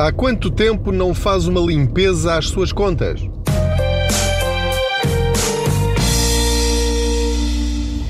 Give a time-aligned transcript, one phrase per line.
[0.00, 3.20] Há quanto tempo não faz uma limpeza às suas contas?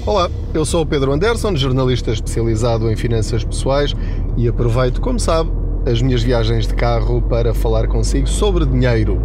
[0.06, 3.92] Olá, eu sou o Pedro Anderson, jornalista especializado em finanças pessoais
[4.36, 5.50] e aproveito, como sabe,
[5.84, 9.20] as minhas viagens de carro para falar consigo sobre dinheiro.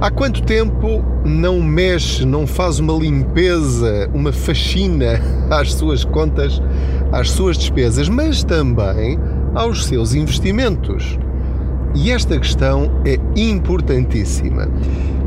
[0.00, 5.20] Há quanto tempo não mexe, não faz uma limpeza, uma faxina
[5.50, 6.62] às suas contas,
[7.10, 9.18] às suas despesas, mas também
[9.52, 11.18] aos seus investimentos?
[11.96, 14.68] E esta questão é importantíssima,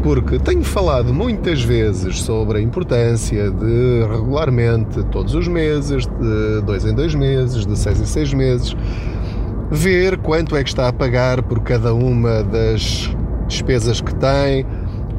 [0.04, 6.86] porque tenho falado muitas vezes sobre a importância de regularmente, todos os meses, de dois
[6.86, 8.78] em dois meses, de seis em seis meses,
[9.72, 13.10] ver quanto é que está a pagar por cada uma das
[13.48, 14.64] despesas que tem,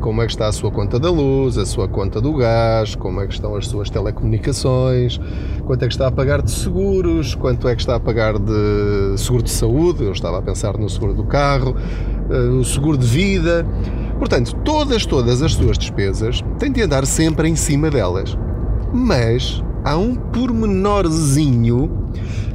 [0.01, 3.21] como é que está a sua conta da luz, a sua conta do gás, como
[3.21, 5.21] é que estão as suas telecomunicações,
[5.67, 9.15] quanto é que está a pagar de seguros, quanto é que está a pagar de
[9.17, 11.77] seguro de saúde, eu estava a pensar no seguro do carro,
[12.31, 13.67] eh, seguro de vida.
[14.19, 18.37] Portanto, todas, todas as suas despesas têm de andar sempre em cima delas.
[18.93, 22.09] Mas há um pormenorzinho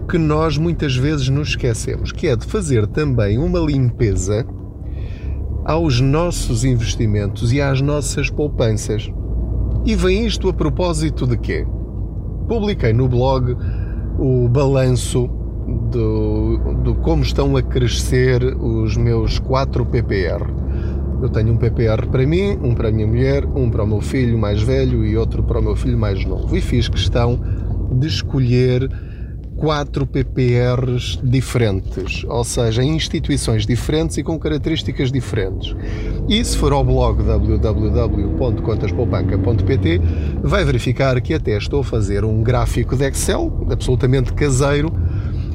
[0.09, 4.45] que nós muitas vezes nos esquecemos, que é de fazer também uma limpeza
[5.65, 9.11] aos nossos investimentos e às nossas poupanças.
[9.83, 11.65] E vem isto a propósito de quê?
[12.47, 13.57] Publiquei no blog
[14.19, 15.27] o balanço
[15.89, 20.45] do, do como estão a crescer os meus 4 PPR.
[21.21, 24.01] Eu tenho um PPR para mim, um para a minha mulher, um para o meu
[24.01, 26.55] filho mais velho e outro para o meu filho mais novo.
[26.55, 27.39] E fiz questão
[27.91, 28.87] de escolher
[29.55, 35.75] quatro PPRs diferentes, ou seja, em instituições diferentes e com características diferentes.
[36.27, 40.01] E se for ao blog www.contaspoupanca.pt,
[40.43, 44.93] vai verificar que até estou a fazer um gráfico de Excel, absolutamente caseiro,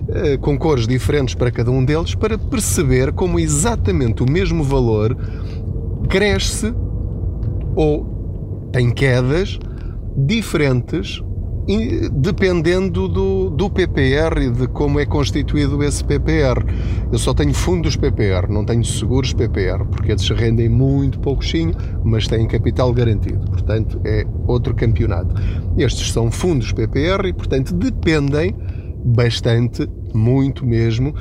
[0.09, 5.15] eh, com cores diferentes para cada um deles, para perceber como exatamente o mesmo valor
[6.09, 6.73] cresce
[7.77, 9.59] ou tem quedas
[10.17, 11.23] diferentes
[12.13, 16.65] dependendo do, do PPR e de como é constituído esse PPR.
[17.13, 21.73] Eu só tenho fundos PPR, não tenho seguros PPR, porque eles rendem muito pouquinho,
[22.05, 23.45] mas têm capital garantido.
[23.47, 25.35] Portanto, é outro campeonato.
[25.77, 28.55] Estes são fundos PPR e, portanto, dependem
[29.05, 31.15] bastante, muito mesmo,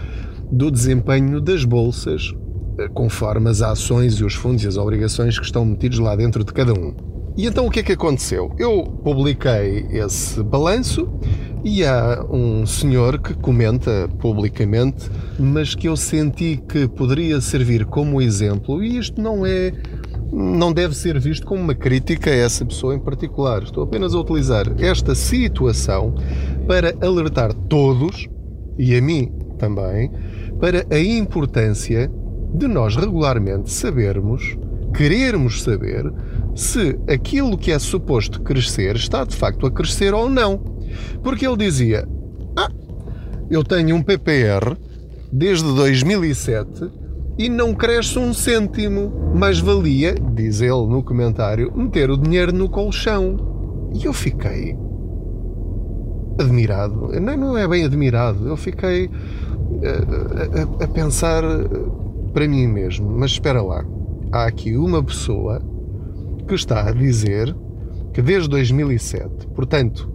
[0.51, 2.33] do desempenho das bolsas,
[2.79, 6.43] eh, conforme as ações e os fundos e as obrigações que estão metidos lá dentro
[6.43, 7.08] de cada um.
[7.39, 8.51] E então o que é que aconteceu?
[8.59, 11.07] Eu publiquei esse balanço
[11.63, 18.21] e há um senhor que comenta publicamente, mas que eu senti que poderia servir como
[18.21, 19.71] exemplo, e isto não é.
[20.33, 23.63] Não deve ser visto como uma crítica a essa pessoa em particular.
[23.63, 26.13] Estou apenas a utilizar esta situação
[26.67, 28.27] para alertar todos,
[28.77, 30.11] e a mim também,
[30.59, 32.11] para a importância
[32.53, 34.57] de nós regularmente sabermos,
[34.93, 36.03] querermos saber,
[36.55, 40.57] se aquilo que é suposto crescer está de facto a crescer ou não.
[41.23, 42.07] Porque ele dizia:
[42.57, 42.69] Ah,
[43.49, 44.75] eu tenho um PPR
[45.31, 46.89] desde 2007
[47.37, 49.31] e não cresce um cêntimo.
[49.33, 53.89] Mas valia, diz ele no comentário, meter o dinheiro no colchão.
[53.93, 54.75] E eu fiquei
[56.39, 57.09] admirado.
[57.19, 58.47] Não, não é bem admirado.
[58.47, 59.09] Eu fiquei
[59.83, 61.43] a, a, a pensar
[62.33, 63.09] para mim mesmo.
[63.09, 63.85] Mas espera lá.
[64.31, 65.61] Há aqui uma pessoa
[66.49, 67.55] que está a dizer
[68.11, 70.11] que desde 2007, portanto,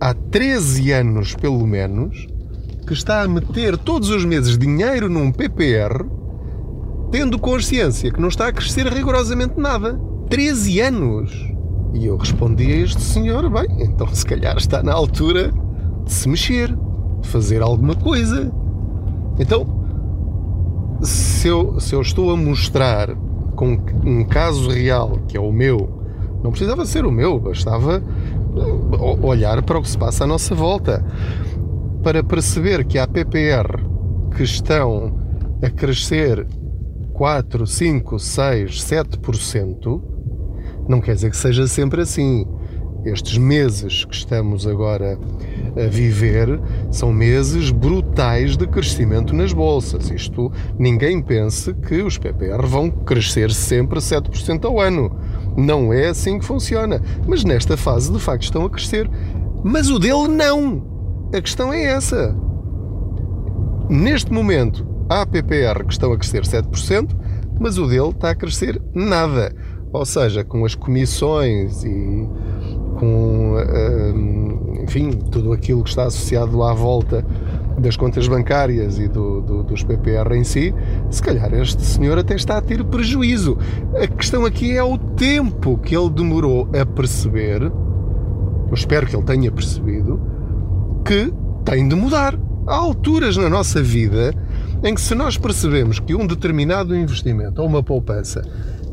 [0.00, 2.26] há 13 anos pelo menos,
[2.86, 6.06] que está a meter todos os meses dinheiro num PPR,
[7.12, 10.00] tendo consciência que não está a crescer rigorosamente nada.
[10.30, 11.54] 13 anos!
[11.92, 15.52] E eu respondi a este senhor: bem, então se calhar está na altura
[16.06, 16.74] de se mexer,
[17.20, 18.50] de fazer alguma coisa.
[19.38, 19.84] Então,
[21.02, 23.14] se eu, se eu estou a mostrar
[23.54, 26.02] com um caso real, que é o meu,
[26.42, 30.54] não precisava ser o meu, bastava uh, olhar para o que se passa à nossa
[30.54, 31.04] volta
[32.02, 33.82] para perceber que há PPR
[34.36, 35.18] que estão
[35.62, 36.46] a crescer
[37.14, 40.02] 4, 5, 6, 7%,
[40.88, 42.46] não quer dizer que seja sempre assim.
[43.04, 45.18] Estes meses que estamos agora
[45.76, 46.58] a viver
[46.90, 50.10] são meses brutais de crescimento nas bolsas.
[50.10, 55.14] Isto, ninguém pense que os PPR vão crescer sempre 7% ao ano.
[55.56, 57.00] Não é assim que funciona.
[57.26, 59.10] Mas nesta fase, de facto, estão a crescer.
[59.62, 61.28] Mas o dele não.
[61.34, 62.34] A questão é essa.
[63.90, 67.10] Neste momento, há PPR que estão a crescer 7%,
[67.60, 69.54] mas o dele está a crescer nada.
[69.92, 72.28] Ou seja, com as comissões e
[73.04, 73.56] com,
[74.14, 77.24] hum, enfim, tudo aquilo que está associado à volta
[77.78, 80.74] das contas bancárias e do, do, dos PPR em si,
[81.10, 83.58] se calhar este senhor até está a ter prejuízo.
[84.00, 89.24] A questão aqui é o tempo que ele demorou a perceber, eu espero que ele
[89.24, 90.20] tenha percebido,
[91.04, 91.32] que
[91.64, 92.38] tem de mudar.
[92.66, 94.32] Há alturas na nossa vida
[94.82, 98.42] em que, se nós percebemos que um determinado investimento ou uma poupança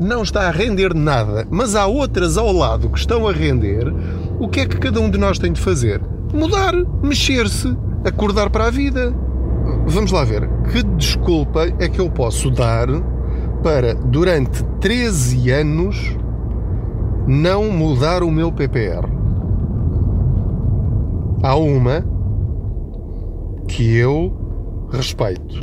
[0.00, 3.92] não está a render nada, mas há outras ao lado que estão a render,
[4.38, 6.00] o que é que cada um de nós tem de fazer?
[6.32, 9.14] Mudar, mexer-se, acordar para a vida.
[9.86, 12.88] Vamos lá ver, que desculpa é que eu posso dar
[13.62, 16.16] para, durante 13 anos,
[17.26, 19.06] não mudar o meu PPR?
[21.42, 22.04] Há uma
[23.68, 25.60] que eu respeito,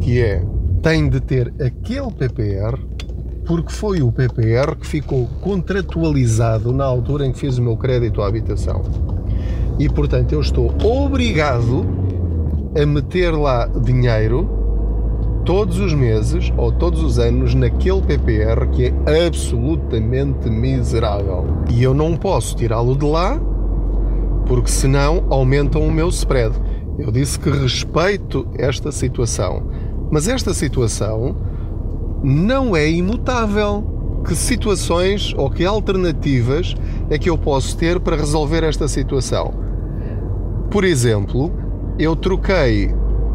[0.00, 0.44] que é
[0.82, 2.78] tem de ter aquele PPR
[3.46, 8.20] porque foi o PPR que ficou contratualizado na altura em que fiz o meu crédito
[8.20, 8.82] à habitação.
[9.78, 11.86] E portanto eu estou obrigado
[12.80, 14.48] a meter lá dinheiro
[15.44, 21.46] todos os meses ou todos os anos naquele PPR que é absolutamente miserável.
[21.70, 23.40] E eu não posso tirá-lo de lá
[24.46, 26.54] porque senão aumentam o meu spread.
[26.98, 29.70] Eu disse que respeito esta situação,
[30.10, 31.36] mas esta situação
[32.26, 33.92] não é imutável.
[34.26, 36.74] Que situações ou que alternativas
[37.08, 39.54] é que eu posso ter para resolver esta situação?
[40.68, 41.52] Por exemplo,
[41.96, 42.92] eu troquei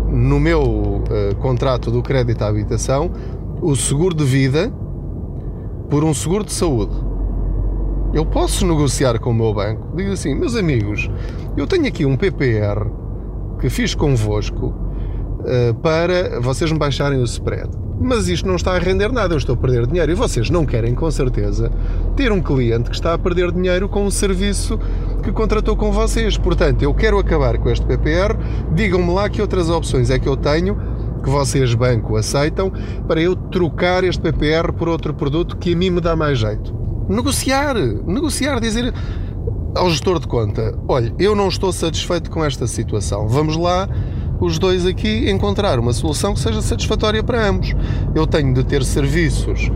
[0.10, 3.10] no meu uh, contrato do crédito à habitação
[3.62, 4.70] o seguro de vida
[5.90, 6.94] por um seguro de saúde.
[8.14, 9.96] Eu posso negociar com o meu banco.
[9.96, 11.10] Digo assim, meus amigos,
[11.56, 12.90] eu tenho aqui um PPR
[13.62, 17.70] que fiz convosco uh, para vocês me baixarem o spread
[18.02, 20.12] mas isto não está a render nada, eu estou a perder dinheiro.
[20.12, 21.72] E vocês não querem, com certeza,
[22.16, 24.80] ter um cliente que está a perder dinheiro com um serviço
[25.24, 26.38] que contratou com vocês.
[26.38, 28.36] Portanto, eu quero acabar com este PPR,
[28.74, 30.76] digam-me lá que outras opções é que eu tenho
[31.24, 32.72] que vocês, banco, aceitam
[33.08, 36.74] para eu trocar este PPR por outro produto que a mim me dá mais jeito.
[37.08, 38.94] Negociar, negociar, dizer
[39.76, 43.88] ao gestor de conta: olha, eu não estou satisfeito com esta situação, vamos lá
[44.42, 47.76] os dois aqui encontrar uma solução que seja satisfatória para ambos.
[48.16, 49.72] Eu tenho de ter serviços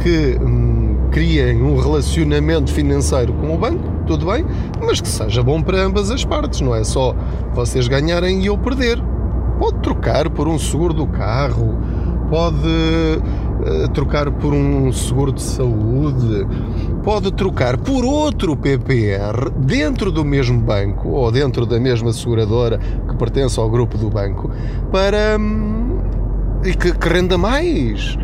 [0.00, 4.46] que hum, criem um relacionamento financeiro com o banco, tudo bem,
[4.80, 7.14] mas que seja bom para ambas as partes, não é só
[7.52, 9.02] vocês ganharem e eu perder.
[9.58, 11.76] Pode trocar por um seguro do carro,
[12.30, 12.56] pode
[13.92, 16.46] trocar por um seguro de saúde,
[17.02, 23.16] pode trocar por outro PPR dentro do mesmo banco ou dentro da mesma seguradora que
[23.16, 24.50] pertence ao grupo do banco
[24.90, 25.98] para hum,
[26.64, 28.18] e que, que renda mais.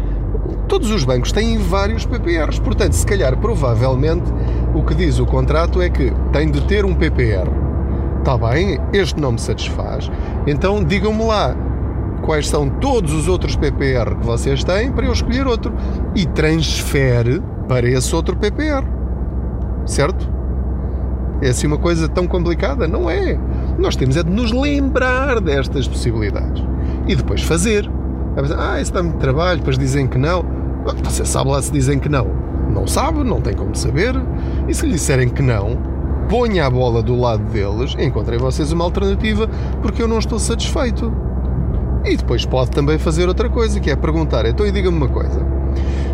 [0.69, 4.33] Todos os bancos têm vários PPRs, portanto, se calhar, provavelmente,
[4.75, 7.49] o que diz o contrato é que tem de ter um PPR.
[8.19, 10.11] Está bem, este não me satisfaz,
[10.47, 11.55] então digam-me lá
[12.23, 15.75] quais são todos os outros PPR que vocês têm para eu escolher outro
[16.15, 18.85] e transfere para esse outro PPR.
[19.85, 20.31] Certo?
[21.43, 22.87] É assim uma coisa tão complicada?
[22.87, 23.39] Não é.
[23.79, 26.65] Nós temos é de nos lembrar destas possibilidades
[27.09, 27.91] e depois fazer.
[28.57, 30.45] Ah, isso dá muito trabalho, depois dizem que não.
[31.05, 32.27] Você sabe lá se dizem que não.
[32.73, 34.15] Não sabe, não tem como saber.
[34.69, 35.77] E se lhe disserem que não,
[36.29, 39.49] ponha a bola do lado deles, encontrei vocês uma alternativa
[39.83, 41.13] porque eu não estou satisfeito.
[42.05, 45.45] E depois pode também fazer outra coisa, que é perguntar: então e diga-me uma coisa,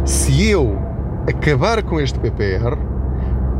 [0.04, 0.78] se eu
[1.26, 2.76] acabar com este PPR,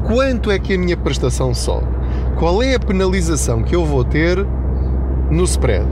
[0.07, 1.87] quanto é que a minha prestação sobe?
[2.37, 4.47] Qual é a penalização que eu vou ter
[5.31, 5.89] no spread?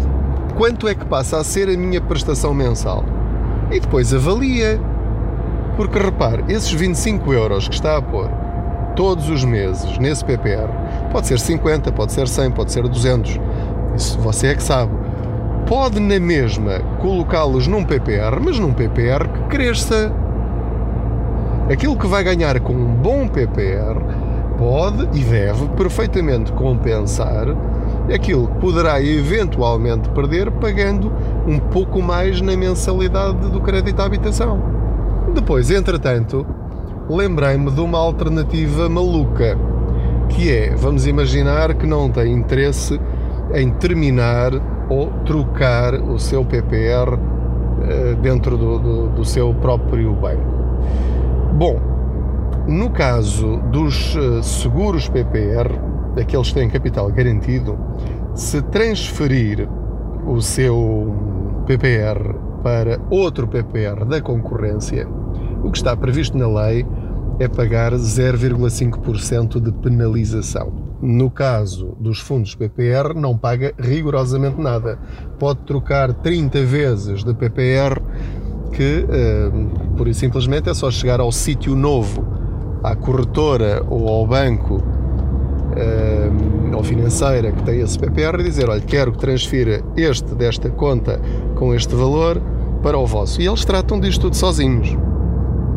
[0.56, 3.04] Quanto é que passa a ser a minha prestação mensal?
[3.70, 4.80] E depois avalia.
[5.76, 8.30] Porque repare, esses 25 euros que está a pôr
[8.94, 10.70] todos os meses nesse PPR,
[11.12, 13.38] pode ser 50, pode ser 100, pode ser 200.
[13.94, 15.05] Isso você é que sabe
[15.66, 20.12] pode na mesma colocá-los num PPR, mas num PPR que cresça.
[21.70, 23.96] Aquilo que vai ganhar com um bom PPR
[24.56, 27.48] pode e deve perfeitamente compensar
[28.14, 31.12] aquilo que poderá eventualmente perder pagando
[31.46, 34.62] um pouco mais na mensalidade do crédito à habitação.
[35.34, 36.46] Depois, entretanto,
[37.10, 39.58] lembrei-me de uma alternativa maluca,
[40.28, 43.00] que é, vamos imaginar que não tem interesse
[43.54, 44.52] em terminar
[44.88, 47.18] ou trocar o seu PPR
[47.88, 50.56] eh, dentro do, do, do seu próprio banco.
[51.54, 51.80] Bom,
[52.66, 55.70] no caso dos eh, seguros PPR,
[56.20, 57.78] aqueles que têm capital garantido,
[58.34, 59.68] se transferir
[60.26, 61.14] o seu
[61.66, 65.06] PPR para outro PPR da concorrência,
[65.62, 66.84] o que está previsto na lei
[67.38, 70.85] é pagar 0,5% de penalização.
[71.00, 74.98] No caso dos fundos PPR, não paga rigorosamente nada.
[75.38, 78.00] Pode trocar 30 vezes de PPR,
[78.72, 82.26] que uh, por isso simplesmente é só chegar ao sítio novo,
[82.82, 88.80] à corretora ou ao banco uh, ou financeira que tem esse PPR e dizer: Olha,
[88.80, 91.20] quero que transfira este desta conta
[91.54, 92.40] com este valor
[92.82, 93.40] para o vosso.
[93.40, 94.96] E eles tratam disto tudo sozinhos.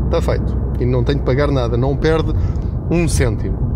[0.05, 0.57] Está feito.
[0.79, 2.33] E não tem de pagar nada, não perde
[2.89, 3.68] um cêntimo.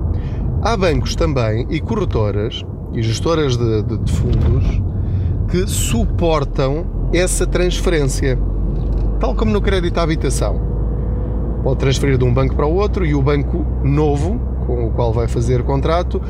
[0.65, 4.82] Há bancos também e corretoras e gestoras de, de, de fundos
[5.51, 8.39] que suportam essa transferência,
[9.20, 10.62] tal como no crédito à habitação.
[11.65, 15.12] Pode transferir de um banco para o outro e o banco novo, com o qual
[15.12, 16.22] vai fazer contrato,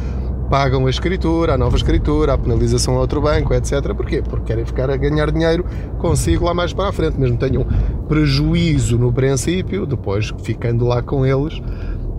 [0.49, 3.93] pagam a escritura, a nova escritura, a penalização a outro banco, etc.
[3.93, 4.23] Porquê?
[4.23, 5.63] Porque querem ficar a ganhar dinheiro
[5.99, 7.67] consigo lá mais para a frente, mesmo tenham
[8.07, 11.61] prejuízo no princípio, depois ficando lá com eles,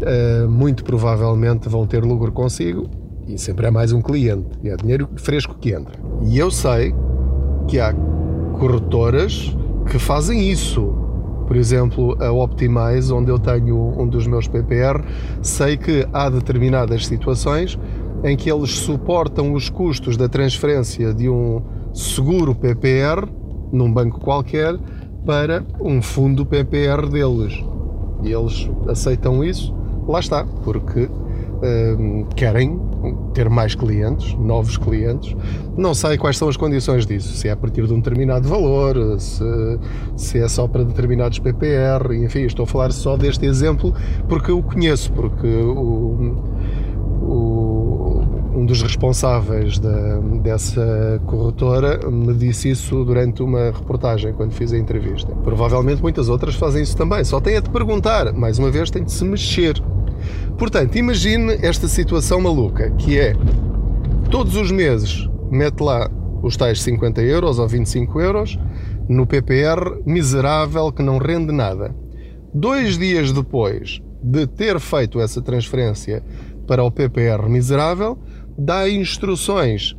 [0.02, 2.88] uh, muito provavelmente vão ter lucro consigo
[3.26, 5.94] e sempre é mais um cliente, e é dinheiro fresco que entra.
[6.22, 6.94] E eu sei
[7.66, 7.94] que há
[8.58, 9.56] corretoras
[9.90, 10.94] que fazem isso.
[11.46, 15.04] Por exemplo, a Optimize, onde eu tenho um dos meus PPR,
[15.42, 17.78] sei que há determinadas situações
[18.22, 23.28] em que eles suportam os custos da transferência de um seguro PPR
[23.70, 24.78] num banco qualquer
[25.26, 27.62] para um fundo PPR deles.
[28.22, 29.74] E eles aceitam isso
[30.06, 32.80] lá está, porque uh, querem
[33.32, 35.36] ter mais clientes, novos clientes.
[35.76, 39.18] Não sei quais são as condições disso, se é a partir de um determinado valor,
[39.18, 39.44] se,
[40.16, 43.92] se é só para determinados PPR, enfim, estou a falar só deste exemplo
[44.28, 46.36] porque eu conheço, porque o,
[47.22, 48.22] o,
[48.54, 54.78] um dos responsáveis da, dessa corretora me disse isso durante uma reportagem, quando fiz a
[54.78, 55.34] entrevista.
[55.42, 59.02] Provavelmente muitas outras fazem isso também, só tem a te perguntar, mais uma vez tem
[59.02, 59.82] de se mexer
[60.58, 63.34] Portanto, imagine esta situação maluca, que é
[64.30, 66.10] todos os meses mete lá
[66.42, 68.58] os tais 50 euros ou 25 euros
[69.08, 71.94] no PPR miserável que não rende nada.
[72.52, 76.22] Dois dias depois de ter feito essa transferência
[76.66, 78.18] para o PPR miserável,
[78.56, 79.94] dá instruções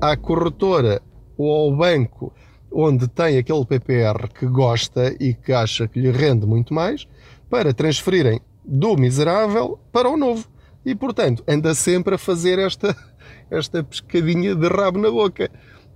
[0.00, 1.00] à corretora
[1.36, 2.32] ou ao banco
[2.74, 7.06] onde tem aquele PPR que gosta e que acha que lhe rende muito mais,
[7.48, 10.46] para transferirem do miserável para o novo.
[10.84, 12.96] E, portanto, anda sempre a fazer esta,
[13.50, 15.50] esta pescadinha de rabo na boca.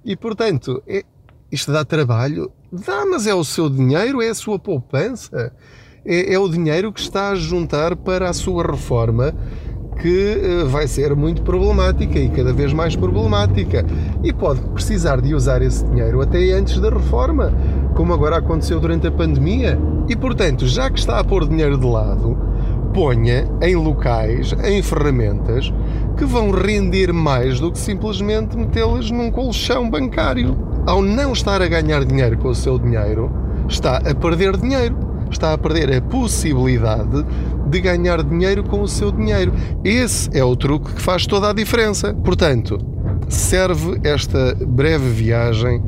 [0.04, 1.02] E, portanto, é,
[1.50, 2.52] isto dá trabalho?
[2.72, 5.52] Dá, mas é o seu dinheiro, é a sua poupança.
[6.04, 9.34] É, é o dinheiro que está a juntar para a sua reforma
[9.98, 13.84] que eh, vai ser muito problemática e cada vez mais problemática.
[14.22, 17.52] E pode precisar de usar esse dinheiro até antes da reforma,
[17.94, 19.78] como agora aconteceu durante a pandemia.
[20.08, 22.47] E portanto, já que está a pôr dinheiro de lado,
[22.98, 25.72] ponha em locais, em ferramentas
[26.16, 30.58] que vão render mais do que simplesmente metê-las num colchão bancário.
[30.84, 33.30] Ao não estar a ganhar dinheiro com o seu dinheiro,
[33.68, 34.96] está a perder dinheiro.
[35.30, 37.24] Está a perder a possibilidade
[37.68, 39.52] de ganhar dinheiro com o seu dinheiro.
[39.84, 42.12] Esse é o truque que faz toda a diferença.
[42.12, 42.78] Portanto,
[43.28, 45.80] serve esta breve viagem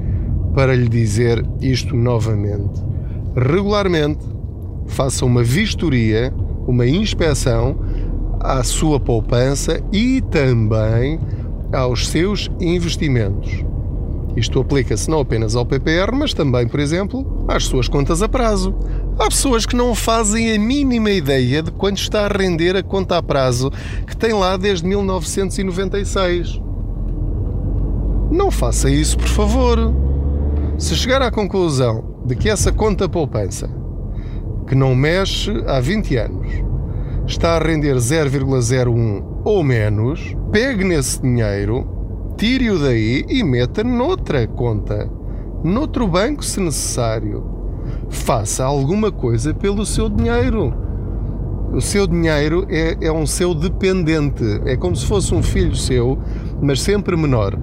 [0.55, 2.81] para lhe dizer isto novamente.
[3.35, 4.25] Regularmente,
[4.87, 6.33] faça uma vistoria
[6.71, 7.77] uma inspeção
[8.41, 11.21] à sua poupança e também
[11.73, 13.65] aos seus investimentos.
[14.37, 18.75] Isto aplica-se não apenas ao PPR, mas também, por exemplo, às suas contas a prazo.
[19.19, 23.19] Há pessoas que não fazem a mínima ideia de quanto está a render a conta
[23.19, 23.71] a prazo
[24.07, 26.61] que tem lá desde 1996.
[28.31, 29.93] Não faça isso, por favor.
[30.79, 33.69] Se chegar à conclusão de que essa conta poupança
[34.71, 36.47] que não mexe há 20 anos,
[37.27, 41.85] está a render 0,01 ou menos, pegue nesse dinheiro,
[42.37, 45.11] tire-o daí e meta noutra conta,
[45.65, 47.45] noutro banco se necessário.
[48.11, 50.73] Faça alguma coisa pelo seu dinheiro.
[51.73, 56.17] O seu dinheiro é, é um seu dependente, é como se fosse um filho seu,
[56.63, 57.59] mas sempre menor.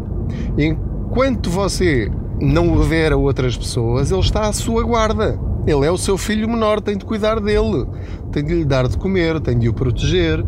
[0.58, 2.12] Enquanto você
[2.42, 5.47] não o der a outras pessoas, ele está à sua guarda.
[5.68, 7.86] Ele é o seu filho menor, tem de cuidar dele,
[8.32, 10.42] tem de lhe dar de comer, tem de o proteger,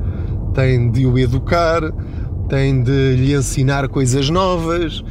[0.53, 1.81] tem de o educar,
[2.47, 5.03] tem de lhe ensinar coisas novas,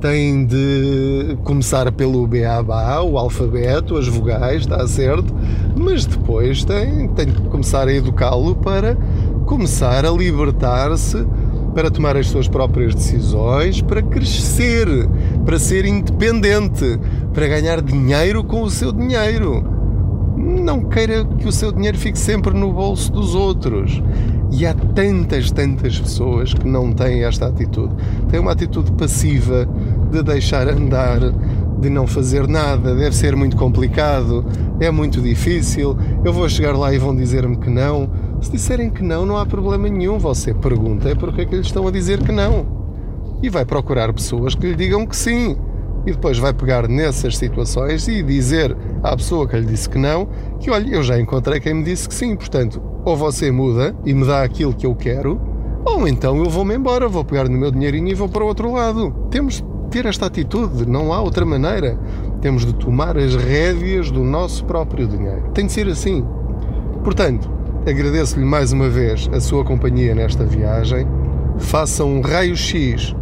[0.00, 5.34] tem de começar pelo beabá, o alfabeto, as vogais, está certo,
[5.76, 8.96] mas depois tem, tem de começar a educá-lo para
[9.44, 11.26] começar a libertar-se
[11.74, 14.88] para tomar as suas próprias decisões, para crescer,
[15.44, 16.98] para ser independente,
[17.32, 19.62] para ganhar dinheiro com o seu dinheiro.
[20.36, 24.02] Não queira que o seu dinheiro fique sempre no bolso dos outros.
[24.52, 27.94] E há tantas, tantas pessoas que não têm esta atitude.
[28.28, 29.68] Têm uma atitude passiva
[30.10, 31.20] de deixar andar,
[31.80, 34.44] de não fazer nada, deve ser muito complicado,
[34.80, 38.10] é muito difícil, eu vou chegar lá e vão dizer-me que não.
[38.40, 40.18] Se disserem que não, não há problema nenhum.
[40.18, 42.66] Você pergunta é porque é que lhe estão a dizer que não.
[43.42, 45.56] E vai procurar pessoas que lhe digam que sim.
[46.06, 50.28] E depois vai pegar nessas situações e dizer à pessoa que lhe disse que não
[50.58, 52.34] que, olha, eu já encontrei quem me disse que sim.
[52.36, 55.40] Portanto, ou você muda e me dá aquilo que eu quero,
[55.84, 58.72] ou então eu vou-me embora, vou pegar no meu dinheirinho e vou para o outro
[58.72, 59.12] lado.
[59.30, 61.98] Temos ter esta atitude, não há outra maneira.
[62.40, 65.50] Temos de tomar as rédeas do nosso próprio dinheiro.
[65.52, 66.24] Tem de ser assim.
[67.02, 67.50] Portanto,
[67.86, 71.06] agradeço-lhe mais uma vez a sua companhia nesta viagem.
[71.58, 73.14] Faça um raio-x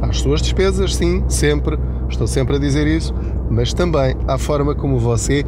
[0.00, 1.78] às suas despesas, sim, sempre.
[2.08, 3.14] Estou sempre a dizer isso,
[3.50, 5.44] mas também à forma como você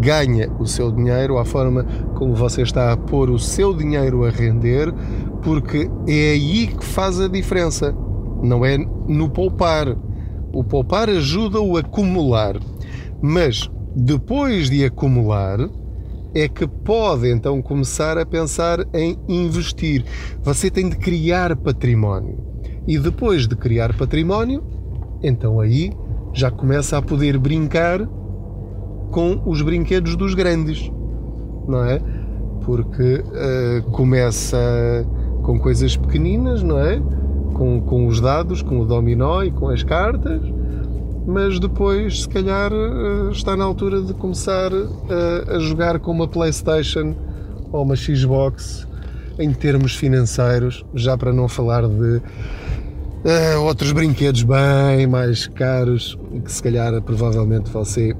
[0.00, 1.84] ganha o seu dinheiro, à forma
[2.14, 4.92] como você está a pôr o seu dinheiro a render,
[5.42, 7.94] porque é aí que faz a diferença
[8.42, 9.96] não é no poupar.
[10.52, 12.56] O poupar ajuda o acumular,
[13.20, 15.58] mas depois de acumular
[16.34, 20.04] é que pode então começar a pensar em investir.
[20.42, 22.38] Você tem de criar património.
[22.86, 24.62] E depois de criar património,
[25.22, 25.92] então aí
[26.32, 28.06] já começa a poder brincar
[29.10, 30.90] com os brinquedos dos grandes,
[31.66, 32.00] não é?
[32.64, 34.58] Porque uh, começa
[35.42, 37.00] com coisas pequeninas, não é?
[37.58, 40.40] com, com os dados, com o dominó e com as cartas,
[41.26, 46.28] mas depois, se calhar, eh, está na altura de começar a, a jogar com uma
[46.28, 47.14] PlayStation
[47.72, 48.86] ou uma Xbox
[49.38, 52.22] em termos financeiros, já para não falar de
[53.28, 58.14] uh, outros brinquedos bem mais caros que se calhar provavelmente você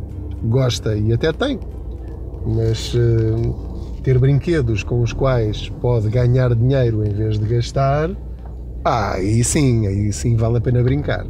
[0.44, 1.58] gosta e até tem,
[2.46, 8.10] mas uh, ter brinquedos com os quais pode ganhar dinheiro em vez de gastar
[8.84, 11.26] ah, aí sim, aí sim vale a pena brincar.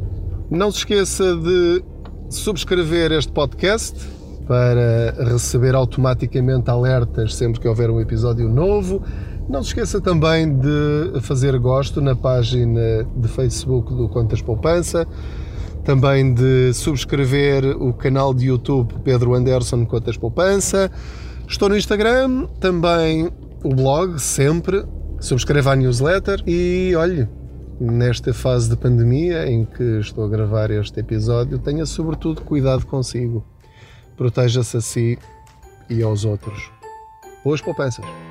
[0.49, 1.83] Não se esqueça de
[2.29, 3.99] subscrever este podcast
[4.47, 9.03] para receber automaticamente alertas sempre que houver um episódio novo.
[9.49, 15.07] Não se esqueça também de fazer gosto na página de Facebook do Contas Poupança,
[15.83, 20.91] também de subscrever o canal de YouTube Pedro Anderson Contas Poupança.
[21.47, 23.31] Estou no Instagram, também
[23.63, 24.85] o blog, sempre.
[25.19, 27.27] Subscreva a newsletter e olhe,
[27.81, 33.43] nesta fase de pandemia em que estou a gravar este episódio, tenha sobretudo cuidado consigo.
[34.15, 35.17] Proteja-se a si
[35.89, 36.69] e aos outros.
[37.43, 38.28] Boas poupanças!